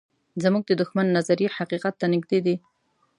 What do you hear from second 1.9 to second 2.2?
ته